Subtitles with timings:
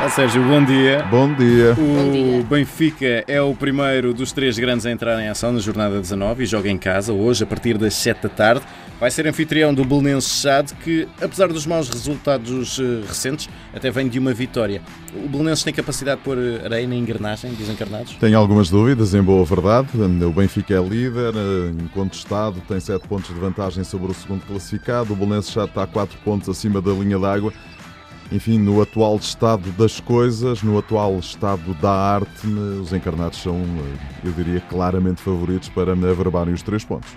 [0.00, 1.06] Ah, Sérgio, bom dia.
[1.10, 1.76] Bom dia.
[1.78, 6.42] O Benfica é o primeiro dos três grandes a entrar em ação na jornada 19
[6.42, 8.62] e joga em casa hoje a partir das 7 da tarde.
[8.98, 14.08] Vai ser anfitrião do Belenenses Chade que, apesar dos maus resultados uh, recentes, até vem
[14.08, 14.80] de uma vitória.
[15.12, 18.14] O Belenenses tem capacidade de pôr eh, areia na engrenagem dos encarnados?
[18.14, 19.88] Tenho algumas dúvidas, em boa verdade.
[20.24, 25.12] O Benfica é líder, eh, incontestado, tem 7 pontos de vantagem sobre o segundo classificado.
[25.12, 27.52] O Belenenses Chade está a 4 pontos acima da linha d'água
[28.32, 33.60] enfim, no atual estado das coisas, no atual estado da arte, os encarnados são,
[34.24, 37.10] eu diria, claramente favoritos para averbarem os três pontos.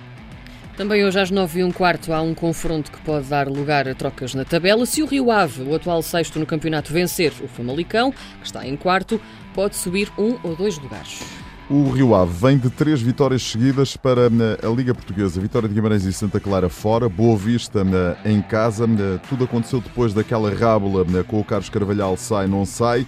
[0.75, 3.95] Também hoje às 9 e um quarto há um confronto que pode dar lugar a
[3.95, 4.85] trocas na tabela.
[4.85, 8.75] Se o Rio Ave, o atual sexto no campeonato, vencer o Famalicão, que está em
[8.75, 9.20] quarto,
[9.53, 11.45] pode subir um ou dois lugares.
[11.67, 15.41] O Rio Ave vem de três vitórias seguidas para a Liga Portuguesa.
[15.41, 17.83] Vitória de Guimarães e Santa Clara fora, Boa Vista
[18.23, 18.85] em casa.
[19.27, 23.07] Tudo aconteceu depois daquela rábula com o Carlos Carvalhal sai, não sai.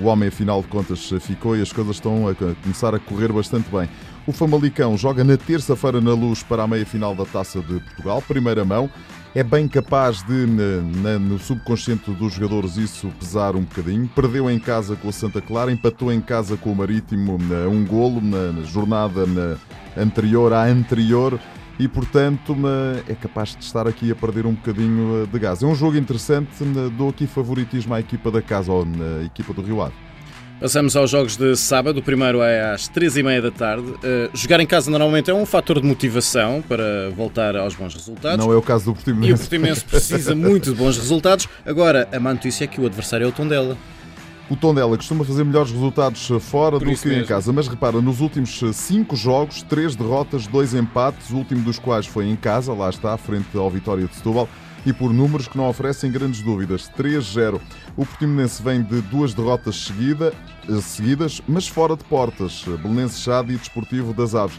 [0.00, 3.68] O homem, afinal de contas, ficou e as coisas estão a começar a correr bastante
[3.70, 3.88] bem.
[4.26, 8.64] O Famalicão joga na terça-feira na luz para a meia-final da Taça de Portugal, primeira
[8.64, 8.90] mão
[9.36, 10.46] é bem capaz de,
[11.02, 14.08] na, no subconsciente dos jogadores, isso pesar um bocadinho.
[14.14, 17.38] Perdeu em casa com a Santa Clara, empatou em casa com o Marítimo
[17.70, 19.26] um golo na, jornada
[19.94, 21.38] anterior à anterior
[21.78, 22.56] e, portanto,
[23.08, 25.62] é capaz de estar aqui a perder um bocadinho eh, de gás.
[25.62, 26.64] É um jogo interessante,
[26.96, 30.06] dou aqui favoritismo à equipa da casa, ou na equipa do Rio Ave.
[30.58, 31.98] Passamos aos jogos de sábado.
[31.98, 33.86] O primeiro é às três e meia da tarde.
[33.88, 38.44] Uh, jogar em casa normalmente é um fator de motivação para voltar aos bons resultados.
[38.44, 39.30] Não é o caso do Portimonense.
[39.30, 41.46] E o Portimonense precisa muito de bons resultados.
[41.64, 43.76] Agora, a má notícia é que o adversário é o Tondela.
[44.48, 47.24] O Tondela costuma fazer melhores resultados fora Por do que mesmo.
[47.24, 51.80] em casa, mas repara, nos últimos cinco jogos, três derrotas, dois empates, o último dos
[51.80, 54.48] quais foi em casa, lá está, frente ao Vitória de Setúbal
[54.86, 56.88] e por números que não oferecem grandes dúvidas.
[56.96, 57.60] 3-0.
[57.96, 60.32] O Portimonense vem de duas derrotas seguida,
[60.68, 62.64] eh, seguidas, mas fora de portas.
[62.80, 64.56] Belenense Chade e Desportivo das Aves.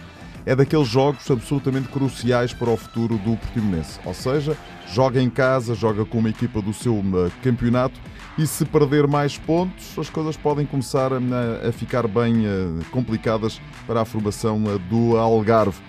[0.47, 3.99] É daqueles jogos absolutamente cruciais para o futuro do Portimonense.
[4.05, 4.55] Ou seja,
[4.87, 7.99] joga em casa, joga com uma equipa do seu eh, campeonato
[8.37, 14.01] e se perder mais pontos, as coisas podem começar a, ficar bem uh, complicadas para
[14.01, 15.81] a formação uh, do Algarve.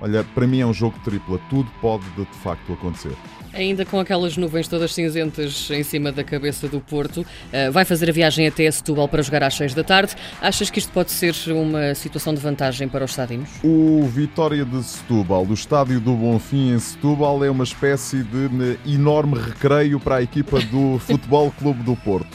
[0.00, 3.14] Olha, para mim é um jogo tripla, tudo pode de facto acontecer.
[3.54, 8.10] Ainda com aquelas nuvens todas cinzentas em cima da cabeça do Porto, eh, vai fazer
[8.10, 10.16] a viagem até Setúbal para jogar às 6 da tarde.
[10.42, 13.48] Achas que isto pode ser uma situação de vantagem para os estádios?
[13.62, 19.38] O Vitória de Setúbal, do estádio do Bonfim em Setúbal, é uma espécie de enorme
[19.38, 22.26] recreio para a equipa do Futebol Clube do Porto.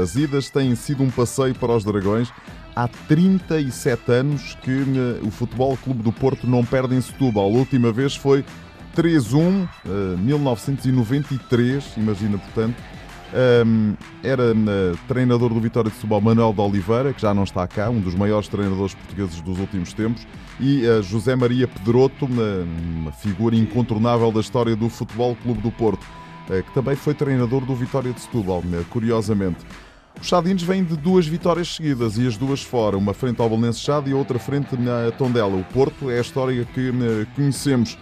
[0.00, 2.32] As idas têm sido um passeio para os Dragões
[2.76, 7.44] há 37 anos que né, o Futebol Clube do Porto não perde em Setúbal.
[7.44, 8.44] A última vez foi
[8.94, 9.66] 3-1,
[10.18, 12.76] 1993, eh, imagina, portanto.
[14.22, 17.90] Era uh, treinador do Vitória de Setúbal Manuel de Oliveira, que já não está cá,
[17.90, 20.26] um dos maiores treinadores portugueses dos últimos tempos,
[20.58, 26.06] e José Maria Pedroto, uma, figura incontornável da história do Futebol Clube do Porto,
[26.46, 29.66] que também foi treinador do Vitória de Setúbal, curiosamente.
[30.20, 33.82] Os Chadinos vêm de duas vitórias seguidas e as duas fora, uma frente ao Belenenses
[33.82, 35.54] Chade e outra frente na Tondela.
[35.54, 36.90] O Porto é a história que
[37.34, 37.96] conhecemos.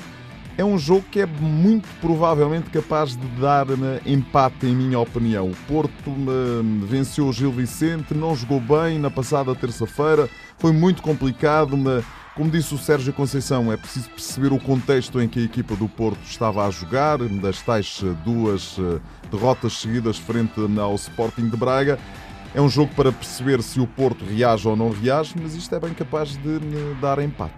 [0.56, 3.66] É um jogo que é muito provavelmente capaz de dar
[4.06, 5.50] empate, em minha opinião.
[5.50, 6.12] O Porto
[6.86, 11.76] venceu o Gil Vicente, não jogou bem na passada terça-feira, foi muito complicado.
[12.34, 15.86] Como disse o Sérgio Conceição, é preciso perceber o contexto em que a equipa do
[15.88, 18.98] Porto estava a jogar, das tais eh, duas eh,
[19.30, 21.96] derrotas seguidas frente ao Sporting de Braga.
[22.52, 25.78] É um jogo para perceber se o Porto reage ou não reage, mas isto é
[25.78, 26.58] bem capaz de
[27.00, 27.54] dar empate.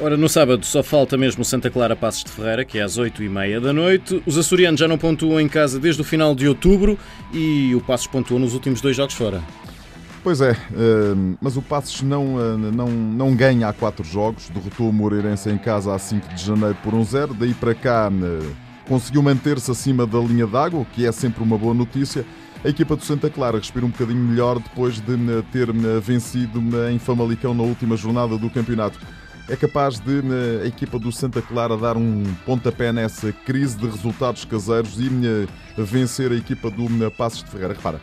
[0.00, 3.60] Ora, no sábado só falta mesmo Santa Clara Passos de Ferreira, que é às 8h30
[3.60, 4.22] da noite.
[4.24, 6.98] Os açorianos já não pontuam em casa desde o final de outubro
[7.34, 9.42] e o Passos pontuou nos últimos dois jogos fora.
[10.22, 14.88] Pois é, ehm, mas o Passos não, eh, não, não ganha há quatro jogos, derrotou
[14.88, 18.10] o Moreirense em casa a 5 de janeiro por 1-0, daí para cá
[18.86, 22.24] conseguiu manter-se acima da linha d'água, o que é sempre uma boa notícia.
[22.64, 25.68] A equipa do Santa Clara respira um bocadinho melhor depois de ter
[26.00, 26.60] vencido
[26.90, 28.98] em Famalicão na última jornada do campeonato.
[29.48, 30.22] É capaz de
[30.62, 35.08] a equipa do Santa Clara dar um pontapé nessa crise de resultados caseiros e
[35.80, 37.74] vencer a equipa do Passos de Ferreira.
[37.74, 38.00] Repara,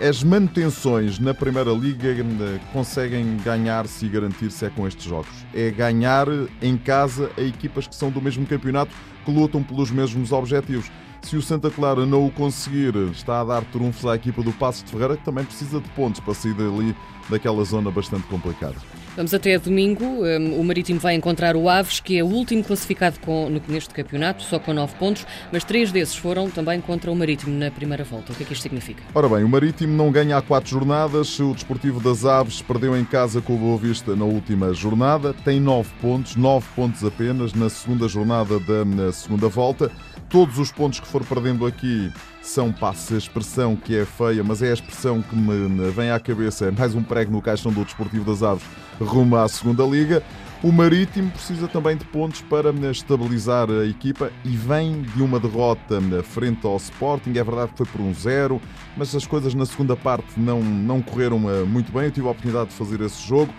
[0.00, 5.28] as manutenções na Primeira Liga hum, conseguem ganhar-se e garantir-se é com estes jogos.
[5.54, 6.26] É ganhar
[6.60, 8.92] em casa a equipas que são do mesmo campeonato,
[9.24, 10.90] que lutam pelos mesmos objetivos.
[11.22, 14.84] Se o Santa Clara não o conseguir, está a dar trunfos à equipa do Passos
[14.84, 16.94] de Ferreira, que também precisa de pontos para sair dali
[17.28, 18.76] daquela zona bastante complicada.
[19.16, 20.04] Vamos até domingo.
[20.04, 24.42] Um, o Marítimo vai encontrar o Aves, que é o último classificado com, neste campeonato,
[24.42, 28.32] só com 9 pontos, mas três desses foram também contra o Marítimo na primeira volta.
[28.32, 29.02] O que é que isto significa?
[29.14, 31.40] Ora bem, o Marítimo não ganha há quatro jornadas.
[31.40, 35.32] O Desportivo das Aves perdeu em casa com o Boa Vista na última jornada.
[35.32, 39.90] Tem 9 pontos, 9 pontos apenas na segunda jornada da segunda volta.
[40.28, 42.12] Todos os pontos que for perdendo aqui
[42.46, 46.20] são, passa a expressão que é feia, mas é a expressão que me vem à
[46.20, 46.66] cabeça.
[46.66, 48.64] É mais um prego no caixão do Desportivo das Aves
[49.00, 50.22] rumo à segunda Liga.
[50.62, 56.00] O Marítimo precisa também de pontos para estabilizar a equipa e vem de uma derrota
[56.22, 57.30] frente ao Sporting.
[57.30, 58.60] É verdade que foi por um zero,
[58.96, 62.04] mas as coisas na segunda parte não, não correram eh, muito bem.
[62.04, 63.52] Eu tive a oportunidade de fazer esse jogo.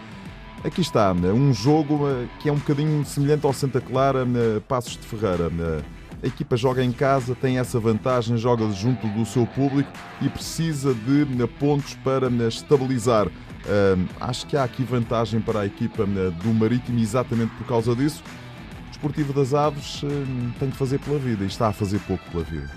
[0.63, 4.25] Aqui está, um jogo eh, que é um bocadinho semelhante ao Santa Clara,
[4.67, 5.51] Passos de Ferreira.
[6.23, 9.91] A equipa joga em casa, tem essa vantagem, joga junto do seu público
[10.21, 13.27] e precisa de pontos para estabilizar.
[14.19, 18.23] acho que há aqui vantagem para a equipa do Marítimo exatamente por causa disso.
[18.87, 20.01] O Desportivo das Aves
[20.59, 22.69] tem que fazer pela vida e está a fazer pouco pela vida.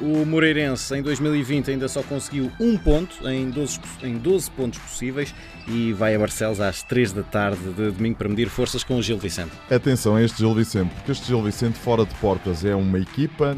[0.00, 5.34] O Moreirense em 2020 ainda só conseguiu um ponto em 12, em 12 pontos possíveis
[5.68, 9.02] e vai a Barcelos às 3 da tarde de domingo para medir forças com o
[9.02, 9.52] Gil Vicente.
[9.70, 13.56] Atenção a este Gil Vicente, porque este Gil Vicente fora de portas é uma equipa,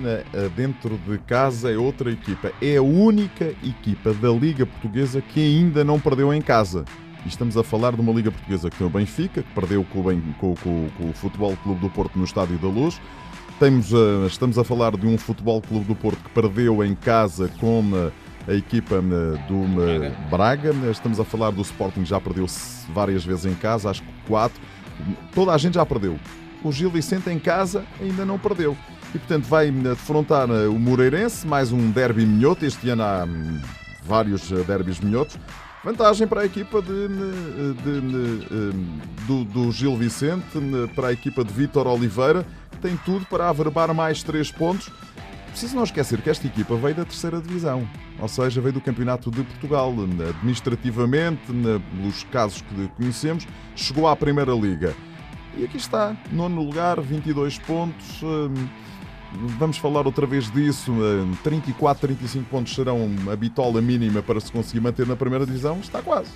[0.55, 2.53] dentro de casa é outra equipa.
[2.61, 6.85] É a única equipa da Liga Portuguesa que ainda não perdeu em casa.
[7.25, 10.01] E estamos a falar de uma Liga Portuguesa que tem o Benfica, que perdeu com
[10.01, 13.01] o, com, com, com o Futebol Clube do Porto no Estádio da Luz,
[13.59, 17.49] temos, uh, estamos a falar de um Futebol Clube do Porto que perdeu em casa
[17.61, 18.13] com uh,
[18.49, 20.75] a equipa uh, do Braga.
[20.91, 22.47] Estamos a falar do Sporting, já perdeu
[22.93, 24.61] várias vezes em casa, acho que quatro.
[25.35, 26.19] Toda a gente já perdeu.
[26.63, 28.77] O Gil Vicente em casa ainda não perdeu.
[29.15, 32.65] E portanto vai defrontar o Moreirense, mais um derby minhoto.
[32.65, 33.61] Este ano há hum,
[34.05, 35.39] vários derbys minhotos.
[35.85, 40.47] Vantagem para a equipa de, de, de, hum, do, do Gil Vicente,
[40.95, 42.47] para a equipa de Vítor Oliveira
[42.85, 44.91] tem tudo para averbar mais três pontos.
[45.49, 47.89] Preciso não esquecer que esta equipa veio da terceira divisão,
[48.19, 49.95] ou seja, veio do Campeonato de Portugal.
[50.31, 54.95] Administrativamente, nos casos que conhecemos, chegou à Primeira Liga.
[55.57, 58.21] E aqui está, nono lugar, 22 pontos.
[59.59, 60.93] Vamos falar outra vez disso.
[61.43, 65.79] 34, hum, 35 pontos serão a bitola mínima para se conseguir manter na primeira divisão.
[65.81, 66.31] Está quase.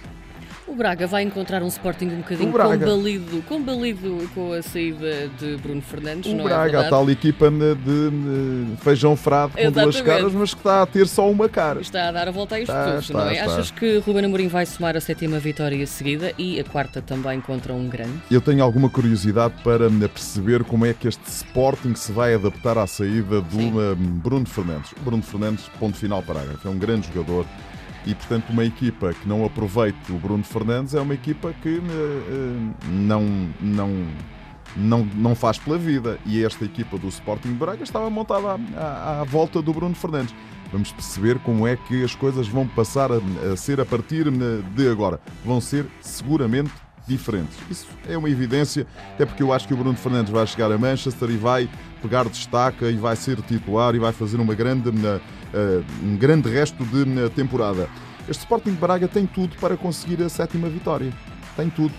[0.79, 6.33] Braga vai encontrar um Sporting um bocadinho combalido, combalido com a saída de Bruno Fernandes.
[6.33, 9.93] O não é Braga, é a tal equipa de, de feijão frado com Exatamente.
[9.93, 11.81] duas caras, mas que está a ter só uma cara.
[11.81, 13.33] Está a dar a volta a isto tudo, não é?
[13.35, 13.45] Está.
[13.45, 17.73] Achas que Ruben Amorim vai somar a sétima vitória seguida e a quarta também contra
[17.75, 18.15] um grande?
[18.31, 22.87] Eu tenho alguma curiosidade para perceber como é que este Sporting se vai adaptar à
[22.87, 23.73] saída do Sim.
[23.79, 24.93] Eh, Bruno Fernandes.
[25.03, 27.45] Bruno Fernandes, ponto final parágrafo, é um grande jogador
[28.07, 32.75] e, portanto, uma equipa que não aproveite o Bruno Fernandes é uma equipa que uh,
[32.91, 33.23] não,
[33.61, 34.07] não,
[34.77, 36.19] não, não faz pela vida.
[36.25, 40.35] E esta equipa do Sporting Braga estava montada à, à, à, volta do Bruno Fernandes.
[40.73, 43.19] Vamos perceber como é que as coisas vão passar a,
[43.53, 45.21] a ser a partir de agora.
[45.45, 46.71] Vão ser seguramente
[47.09, 47.57] diferentes.
[47.71, 50.79] Isso é uma evidência, até porque eu acho que o Bruno Fernandes vai chegar a
[50.79, 51.69] Manchester e vai
[52.03, 56.85] pegar destaca e vai ser titular e vai fazer uma grande uh, um grande resto
[56.85, 57.89] de uh, temporada.
[58.29, 61.13] Este Sporting de Braga tem tudo para conseguir a sétima vitória.
[61.57, 61.95] Tem tudo.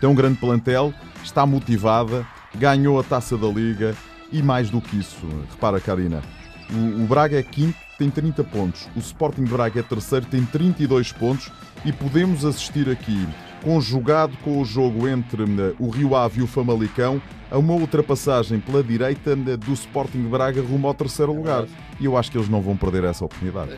[0.00, 0.92] Tem um grande plantel,
[1.24, 3.94] está motivada, ganhou a taça da Liga
[4.30, 5.26] e mais do que isso.
[5.50, 6.22] Repara, Karina,
[6.70, 8.88] o Braga é quinto, tem 30 pontos.
[8.94, 11.50] O Sporting de Braga é terceiro, tem 32 pontos.
[11.84, 13.26] E podemos assistir aqui,
[13.64, 18.60] conjugado com o jogo entre uh, o Rio Ave e o Famalicão, a uma ultrapassagem
[18.60, 21.64] pela direita do Sporting de Braga rumo ao terceiro lugar.
[21.98, 23.76] E eu acho que eles não vão perder essa oportunidade.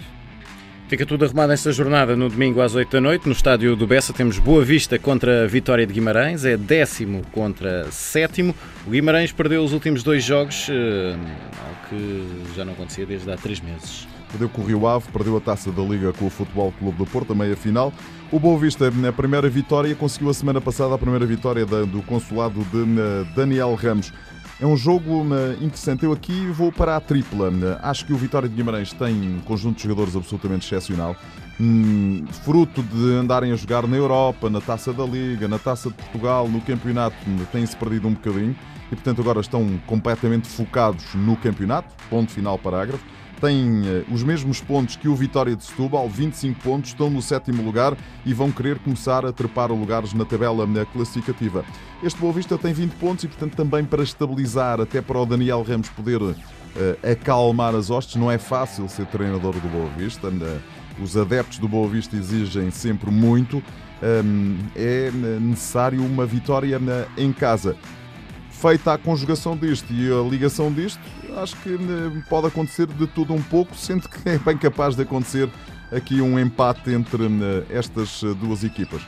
[0.88, 3.26] Fica tudo arrumado esta jornada no domingo às 8 da noite.
[3.26, 7.90] No estádio do Bessa temos Boa Vista contra a Vitória de Guimarães, é décimo contra
[7.90, 8.54] sétimo.
[8.86, 11.16] O Guimarães perdeu os últimos dois jogos, eh,
[11.66, 14.06] algo que já não acontecia desde há três meses.
[14.30, 17.06] Perdeu com o Rio Ave, perdeu a taça da Liga com o Futebol Clube do
[17.06, 17.92] Porto, a meia final.
[18.30, 22.64] O Boa Vista, na primeira vitória, conseguiu a semana passada a primeira vitória do consulado
[22.64, 24.12] de eh, Daniel Ramos.
[24.60, 25.26] É um jogo
[25.60, 26.04] interessante.
[26.04, 27.52] Eu aqui vou para a tripla.
[27.82, 31.14] Acho que o Vitória de Guimarães tem um conjunto de jogadores absolutamente excepcional.
[31.60, 35.94] Hum, fruto de andarem a jogar na Europa, na Taça da Liga, na Taça de
[35.96, 37.16] Portugal, no campeonato,
[37.52, 38.56] têm-se perdido um bocadinho
[38.90, 41.92] e, portanto, agora estão completamente focados no campeonato.
[42.08, 43.04] Ponto final, parágrafo
[43.40, 47.62] têm eh, os mesmos pontos que o Vitória de Setúbal, 25 pontos, estão no sétimo
[47.62, 51.64] lugar e vão querer começar a trepar lugares na tabela classificativa.
[52.02, 55.62] Este Boa Vista tem 20 pontos e, portanto, também para estabilizar, até para o Daniel
[55.62, 56.20] Ramos poder
[57.10, 58.16] acalmar as hostes.
[58.16, 60.30] Não é fácil ser treinador do Boa Vista.
[61.02, 63.62] Os adeptos do Boa Vista exigem sempre muito.
[64.74, 66.78] É necessário uma vitória
[67.16, 67.76] em casa.
[68.60, 70.98] Feita a conjugação disto e a ligação disto,
[71.36, 71.78] acho que
[72.28, 75.48] pode acontecer de tudo um pouco, sendo que é bem capaz de acontecer
[75.92, 77.24] aqui um empate entre
[77.68, 79.02] estas duas equipas.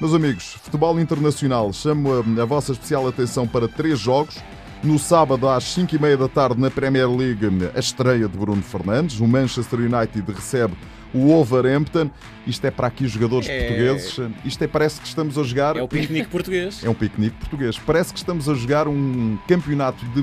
[0.00, 4.36] Meus amigos, futebol internacional, chamo a, a vossa especial atenção para três jogos.
[4.82, 9.18] No sábado, às 5h30 da tarde, na Premier League, a estreia de Bruno Fernandes.
[9.18, 10.74] O Manchester United recebe
[11.14, 12.10] o Wolverhampton.
[12.46, 13.58] Isto é para aqui jogadores é...
[13.60, 14.20] portugueses.
[14.44, 15.76] Isto é, parece que estamos a jogar.
[15.76, 16.82] É o piquenique português.
[16.84, 17.78] É um piquenique português.
[17.78, 20.20] Parece que estamos a jogar um campeonato de,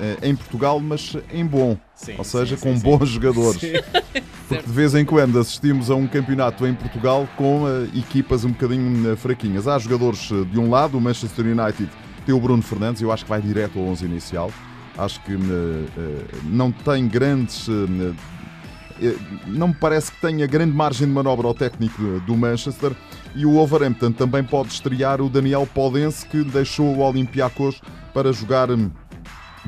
[0.00, 1.78] eh, em Portugal, mas em bom.
[1.94, 3.60] Sim, Ou seja, sim, com sim, bons jogadores.
[4.48, 8.50] Porque de vez em quando assistimos a um campeonato em Portugal com uh, equipas um
[8.50, 9.66] bocadinho uh, fraquinhas.
[9.66, 11.88] Há jogadores uh, de um lado, o Manchester United
[12.26, 14.50] tem o Bruno Fernandes, eu acho que vai direto ao 11 inicial.
[14.96, 15.36] Acho que
[16.44, 18.12] não tem grandes eh,
[19.46, 22.92] não me parece que tenha grande margem de manobra ao técnico do Manchester
[23.34, 27.80] e o Wolverhampton também pode estrear o Daniel Podense que deixou o Olympiacos
[28.12, 28.90] para jogar hum,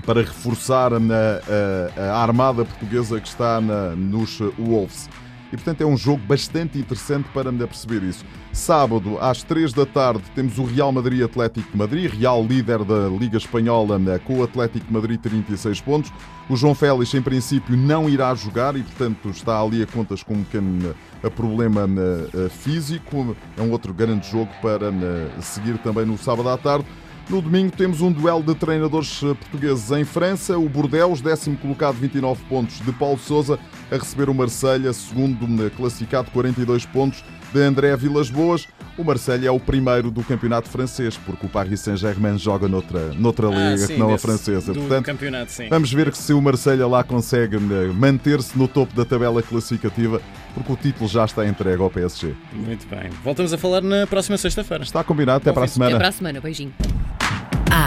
[0.05, 5.09] para reforçar a, a, a armada portuguesa que está na, nos Wolves.
[5.53, 8.25] E portanto é um jogo bastante interessante para me perceber isso.
[8.53, 13.09] Sábado, às 3 da tarde, temos o Real Madrid Atlético de Madrid, Real líder da
[13.09, 16.13] Liga Espanhola, né, com o Atlético de Madrid 36 pontos.
[16.49, 20.35] O João Félix, em princípio, não irá jogar e, portanto, está ali a contas com
[20.35, 22.03] um pequeno né, problema né,
[22.51, 23.37] físico.
[23.57, 24.93] É um outro grande jogo para
[25.41, 26.87] seguir também no sábado à tarde.
[27.29, 30.57] No domingo temos um duelo de treinadores eh, portugueses em França.
[30.57, 33.59] O Bordeaux, décimo colocado, 29 pontos, de Paulo Sousa,
[33.91, 38.69] a receber o Marselha, segundo eh, classificado, 42 pontos, de André Vilas Boas.
[38.97, 43.49] O Marselha é o primeiro do campeonato francês, porque o Paris Saint-Germain joga noutra, noutra
[43.49, 44.73] ah, liga, sim, que não a francesa.
[44.73, 45.11] Portanto,
[45.69, 50.23] vamos ver se o Marselha lá consegue eh, manter-se no topo da tabela classificativa,
[50.55, 52.35] porque o título já está entregue ao PSG.
[52.53, 53.11] Muito bem.
[53.25, 54.85] Voltamos a falar na próxima sexta-feira.
[54.85, 55.39] Está combinado.
[55.39, 55.91] Até Bom, para a semana.
[55.91, 56.41] Até para a semana.
[56.41, 56.73] Beijinho.